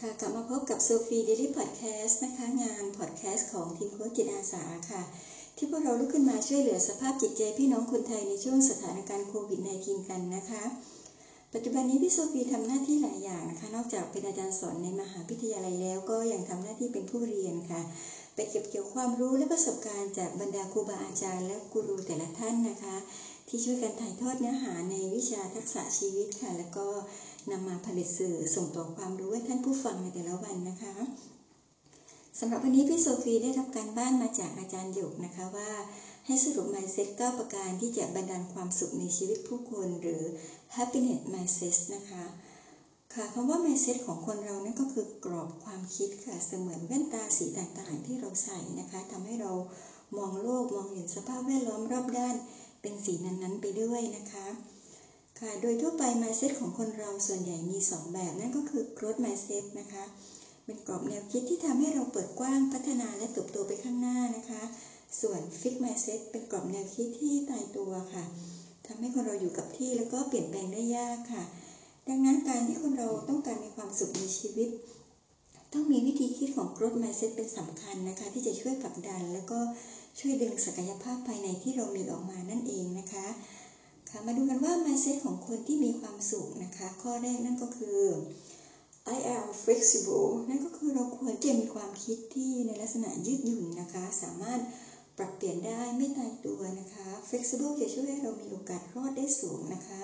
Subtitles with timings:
[0.00, 5.02] ค่ะกลับมาพบกับโซฟีเดลี่พอดแคสต์นะคะ งานพอดแคสต์ของทีมโค้ชจิตอาสาค่ะ
[5.56, 10.62] ที่พวกเราลุกขึ้นมาช่วยเหลือสภาพจิตใจพี่น้องคนไทยในช่วงสถานการณ์โควิด -19 กันนะคะ
[11.52, 17.80] ปัจจุบันนี้พี่โซฟีทำหน้าที่หลายอย่างนะคะ นอกจากเป็นอาจารย์สอนในมหาวิทยาลัยแล้ว ก็ยังทำหน้าที่เป็นผู้เรียนค่ะ
[18.34, 22.96] ไปเก็บเกี่ยวความรู้และประสบการณ์จากบรรดาครูบาอาจารย์และกูรูแต่ละท่านนะคะ
[23.48, 26.86] ที่ช่วยกันถ่ายทอดเนื้อหาในวิชาทักษะชีวิตค่ะ แล้วก็
[27.50, 30.94] นำมาผลิตสื่อส่งต่อความรู้ให้ท่านผู้ฟังในแต่ละวันนะคะ
[32.40, 35.70] สำหรับวันนี้พี่โซฟีได้รับการบ้านมาจากอาจารย์หยกนะคะว่า
[36.26, 40.22] ให้สรุป mindset 9ประการที่จะบรรดาลความสุขในชีวิตผู้คนหรือ
[40.76, 42.24] happiness mindset นะคะ
[43.14, 49.52] ค่ะคำว่า mindset ของคนเรานั่นก็คือกรอบความคิดค่ะเสมือนแว่นตาสีต่างๆ ที่เราใส่นะคะทำให้เรา
[50.18, 52.36] มองโลกมองเห็นสภาพแวดล้อมรอบด้าน
[52.88, 54.46] เป็นสีนั้นๆ ไปด้วยนะคะ
[55.40, 60.04] ค่ะ โดยทั่วไป mindset ของคนเราส่วนใหญ่มี 2 แบบ นั่นก็คือ growth mindset นะคะ
[60.64, 64.62] เป็นกรอบแนวคิดที่ทำให้เราเปิดกว้างพัฒนาและเติบโตไปข้างหน้านะคะ
[65.20, 68.24] ส่วน fixed mindset เป็นกรอบแนวคิดที่ตายตัวค่ะ
[68.86, 71.42] ทำให้คนเราอยู่กับที่แล้วก็เปลี่ยนแปลงได้ยากค่ะ
[72.08, 74.68] ดังนั้นการที่คนเราต้องการมีความสุขในชีวิต
[75.72, 79.58] ต้องมีวิธีคิดของ growth mindset เป็นสำคัญนะคะ ที่จะช่วยผลักดัน แล้วก็
[80.18, 83.26] ช่วยดึงศักยภาพภายในที่เรามีออกมานั่นเองนะคะ
[84.10, 88.00] ค่ะมาดูกันว่า mindset ของคนที่มีความสุขนะคะ ข้อแรกนั่นก็คือ
[89.14, 94.60] I am flexible นั่นก็คือเราควรจะมีความคิดที่ในลักษณะยืดหยุ่นนะคะ สามารถ
[95.18, 100.00] ปรับเปลี่ยนได้ไม่ตายตัวนะคะ flexible จะช่วยให้เรามีโอกาสรอดได้สูงนะคะ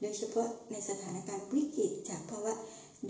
[0.00, 2.52] โดยเฉพาะในสถานการณ์วิกฤตจากภาวะ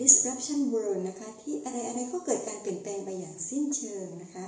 [0.03, 4.45] disruption world นะคะที่อะไรอะไรก็เกิดการเปลี่ยนแปลงไปอย่างสิ้นเชิงนะคะ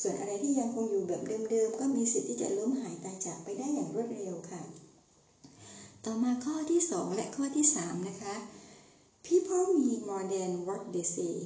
[0.00, 4.62] ส่วนอะไรที่ยังคงอยู่แบบเดิมๆ ก็มีสิทธิ์ที่จะล้มหายตายจากไปได้อย่างรวดเร็วค่ะ
[6.04, 8.34] ต่อมาข้อที่ 2 และข้อที่ 3 นะคะ
[9.26, 11.36] people mean more than what they say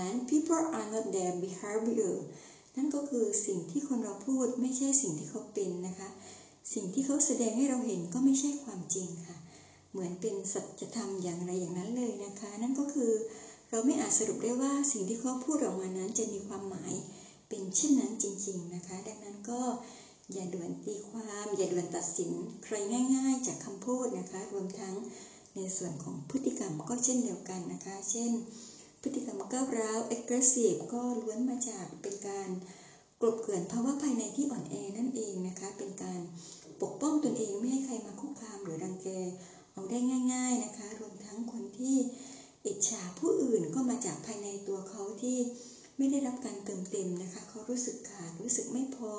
[0.00, 2.14] and people are not their behavior
[2.76, 6.08] นั่นก็คือสิ่งที่คนเราพูดไม่ใช่สิ่งที่เขาเป็นนะคะ
[6.72, 9.36] สิ่งที่เขาแสดงให้เราเห็นก็ไม่ใช่ความจริงค่ะ
[9.92, 13.12] เหมือนเป็นสัจธรรมอย่างไรอย่างนั้นเลยนะคะ นั่นก็คือ
[13.70, 16.92] เราไม่อาจสรุปได้ว่าสิ่งที่เขาพูดออกมานั้นจะมีความหมาย
[17.48, 19.60] เป็นเช่นนั้นจริง ๆนะคะ ดังนั้นก็
[20.32, 22.30] อย่าด่วนตีความ อย่าด่วนตัดสิน
[22.64, 22.74] ใคร
[23.14, 24.94] ง่าย ๆ จากคำพูดนะคะ รวมทั้ง
[25.54, 28.30] ในส่วนของพฤติกรรมก็เช่นเดียวกันนะคะ เช่น
[29.02, 32.48] พฤติกรรมก้าวร้าว aggressive ก็ล้วนมาจากเป็นการ
[33.20, 34.62] กลบเกลื่อนภาวะภายในที่อ่อน
[45.22, 45.38] ที่
[45.96, 49.14] ไม่ได้รับการเติมเต็มนะคะ เขารู้สึกขาด รู้สึกไม่พอ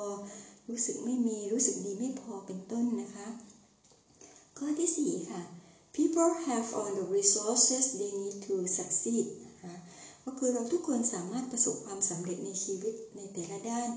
[0.68, 3.26] รู้สึกไม่มี รู้สึกดีไม่พอ เป็นต้นนะคะ
[4.58, 5.40] ข้อที่ 4 ค่ะ
[5.96, 9.74] people have all the resources they need to succeed นะคะ
[10.24, 13.88] ก็คือเราทุกคนสามารถประสบความสำเร็จในชีวิตในแต่ละด้าน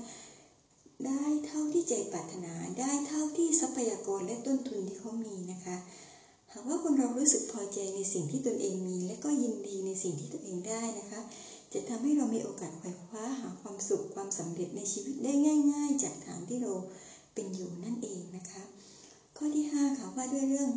[1.06, 5.76] ได้เท่าที่ใจปรารถนา ได้เท่าที่ทรัพยากรและต้นทุนที่เขามีนะคะ
[6.52, 11.20] หากว่าคนเรารู้สึกพอใจในสิ่งที่ตนเองมี และก็ยินดีในสิ่งที่ตนเองได้นะคะ
[11.74, 15.32] จะทำให้เรามีโอกาสไขว่คว้าหาความสุขความสำเร็จในชีวิตได้
[15.70, 16.72] ง่าย ๆ จากฐานที่เรา
[17.34, 18.62] เป็นอยู่นั่นเองนะคะ
[19.36, 20.68] ข้อที่ 5 ค่ะว่าด้วยเรื่อง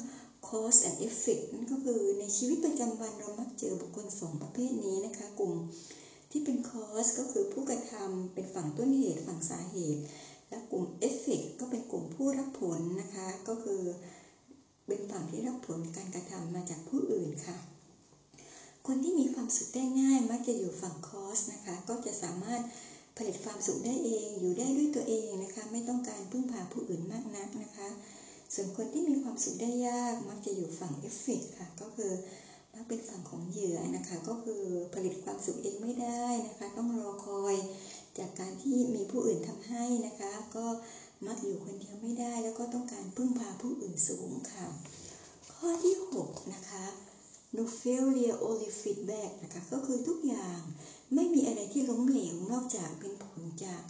[0.47, 5.53] cause and effect นั่นก็คือในชีวิตประจำวันเรามักเจอบุคคลสองประเภทนี้นะคะ กลุ่ม
[6.31, 10.02] ที่เป็น cause ก็คือผู้กระทำเป็นฝั่งต้นเหตุฝั่งสาเหตุ
[10.50, 13.81] และกลุ่ม effect ก็เป็นกลุ่มผู้รับผลนะคะ ก็คือ
[14.88, 17.57] เป็นฝั่งที่รับผลการกระทำมาจากผู้อื่นค่ะ
[18.92, 22.62] คนที่มีความสุขได้ง่ายมักจะอยู่ฝั่งคอสนะคะ ก็จะสามารถ
[23.18, 27.88] ผลิตความสุขได้เอง อยู่ได้ด้วยตัวเองนะคะ ไม่ต้องการพึ่งพาผู้อื่นมากนักนะคะ
[28.53, 32.12] ส่วนคนที่มีความสุขได้ยากมักจะอยู่ฝั่งเอฟเฟกค่ะ ก็คือ
[32.74, 37.56] มักเป็นฝั่งของเหยื่อนะคะ ก็คือผลิตความสุขเองไม่ได้นะคะ ต้องรอคอย
[38.18, 40.66] จากการที่มีผู้อื่นทำให้นะคะ ก็
[41.28, 44.66] มักอยู่คนเดียวไม่ได้ แล้วก็ต้องการพึ่งพาผู้อื่นสูงค่ะ
[45.54, 46.86] ข้อที่ 6 นะคะ
[47.56, 50.60] no failure only feedback นะคะก็คือทุกอย่าง
[51.13, 53.81] ไม่มีอะไรที่ล้มเหลวนอกจากเป็นผลจาก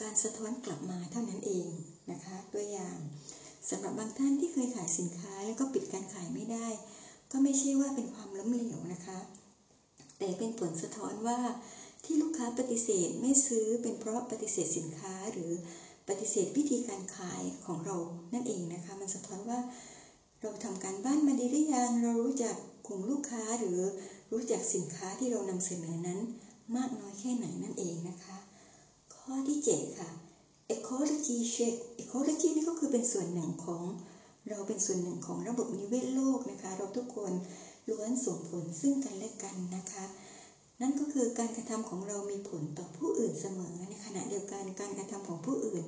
[0.00, 1.68] การสะท้อนกลับมาเท่านั้นเอง
[2.10, 2.96] นะคะตัวอย่าง
[3.70, 6.68] สำหรับบางท่านที่เคยขายสินค้าแล้วก็ปิดการขายไม่ได้
[7.30, 9.18] ก็ไม่ใช่ว่าเป็นความล้มเหลวนะคะ
[10.18, 11.38] แต่เป็นผลสะท้อนว่า
[12.04, 15.50] ที่ลูกค้าปฏิเสธไม่ซื้อเป็นเพราะปฏิเสธสินค้าหรือ
[16.08, 17.96] ปฏิเสธวิธีการขายของเรา
[18.32, 19.58] นั่นเองนะคะ มันสะท้อนว่า
[20.42, 22.54] เราทำการบ้านมาดีหรือยัง เรารู้จัก
[22.86, 23.80] กลุ่มลูกค้าหรือ
[24.32, 26.18] รู้จักสินค้าที่เรานำเสนอนั้น
[26.76, 28.36] มากน้อยแค่ไหนนั่นเองนะคะ
[29.14, 30.08] ข้อที่7ค่ะ
[30.74, 33.82] ecology check ecology นี่ก็คือเป็นส่วนหนึ่งของ
[34.48, 37.32] เราเป็นส่วนหนึ่งของระบบนิเวศโลกนะคะ เราทุกคน
[37.90, 40.04] ล้วนส่งผลซึ่งกันและกันนะคะ
[40.80, 45.82] นั่นก็คือการกระทำของเรามีผลต่อผู้อื่นเสมอ ในขณะเดียวกันการกระทำของผู้อื่น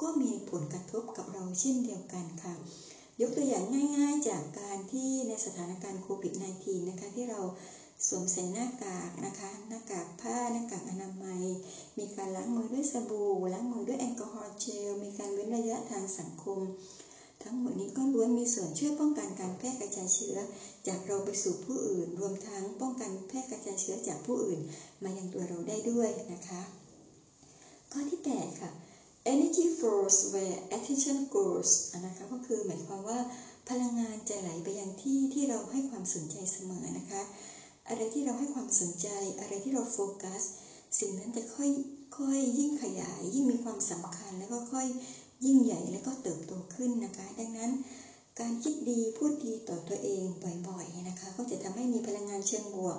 [0.00, 2.54] ก็มีผลกระทบกับเราเช่นเดียวกันค่ะ
[3.22, 3.64] ยกตัวอย่าง
[3.96, 7.40] ง่ายๆ จากการที่ในสถานการณ์โควิด -19 นะคะที่เรา
[8.06, 11.42] สวมใส่หน้ากากนะคะหน้ากากผ้าหน้ากากอนามัย
[11.98, 16.58] มีการล้างมือด้วยสบู่ล้างมือด้วยแอลกอฮอล์เจล มีการเว้นระยะทางสังคม
[17.42, 20.36] ทั้งหมดนี้ก็ล้วนมีส่วนช่วยป้องกันการแพร่กระจายเชื้อ
[20.86, 24.58] จากเราไปสู่ผู้อื่น รวมทั้งป้องกันแพร่กระจายเชื้อจากผู้อื่น
[25.02, 26.60] มายังตัวเราได้ด้วยนะคะ
[27.92, 28.70] ข้อที่ 8 ค่ะ
[29.32, 31.70] energy flows where attention goes
[32.06, 33.18] นะคะก็คือหมายความว่า
[33.68, 37.22] พลังงานจะไหลไปยังที่ที่เราให้ความสนใจเสมอนะคะ
[37.88, 39.08] อะไรที่เราให้ความสนใจ
[39.40, 40.42] อะไรที่เราโฟกัส
[40.98, 41.68] สิ่งนั้นจะค่อย
[42.18, 44.86] ค่อยยิ่งขยาย ยิ่งมีความสำคัญแล้วก็ค่อย
[45.44, 47.70] ยิ่งใหญ่แล้วก็เติบโตขึ้นนะคะ ดังนั้น
[48.40, 50.22] การคิดดีพูดดีต่อตัวเอง
[50.68, 52.96] บ่อยๆนะคะ ก็จะทำให้มีพลังงานเชิงบวก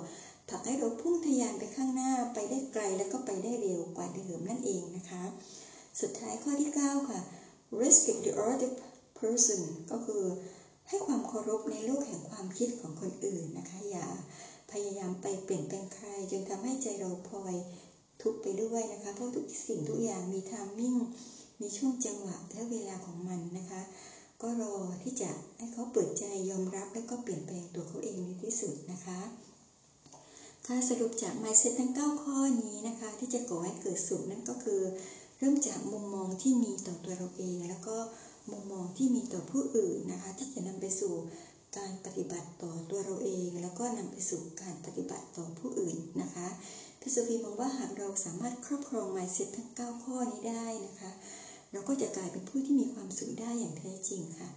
[0.48, 5.22] ผลักให้เราพุ่งทะยานไปข้างหน้าไปได้ไกลแล้วก็ไปได้เร็วกว่าเดิมนั่นเองนะคะ
[6.00, 7.20] สุดท้ายข้อที่ 9 ค่ะ
[7.80, 8.70] respect the other
[9.18, 9.60] person
[9.90, 10.24] ก็คือ
[10.88, 14.06] ให้ความเคารพในโลกแห่งความคิดของคนอื่นนะคะ อย่า
[14.70, 17.54] พยายามไปเปลี่ยนแปลงใคร จนทำให้ใจเราพลอย
[18.22, 20.94] ทุกไปด้วยนะคะ เพราะทุกสิ่งทุกอย่างมีทามมิ่ง
[21.60, 23.80] มีช่วงจังหวะและเวลาของมันนะคะ
[24.42, 29.18] ก็รอที่จะให้เขาเปิดใจยอมรับ และก็เปลี่ยนแปลงตัวเขาเองในที่สุดนะคะ
[30.66, 34.80] ค่ะสรุปจากไมเซ็ตทั้ง 9 ข้อนี้นะคะ ที่จะก่อให้เกิดสุขนั่นก็คือ
[35.38, 37.96] เริ่มจากมุมมองที่มีต่อตัวเราเอง แล้วก็
[38.50, 41.14] มุมมองที่มีต่อผู้อื่นนะคะ ที่จะนำไปสู่
[41.78, 46.46] การปฏิบัติต่อตัวเราเอง แล้วก็นำไปสู่การปฏิบัติต่อผู้อื่นนะคะ
[47.00, 51.10] พี่สุฟีมองว่าหากเราสามารถครอบครองไมเซ็ตทั้ง 9 ข้อนี้ได้นะคะ
[51.72, 54.48] เราก็จะกลายเป็นผู้ที่มีความสุขได้อย่างแท้จริงค่ะ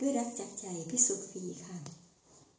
[0.00, 2.05] ด้วยรักจากใจพี่สุฟีค่ะ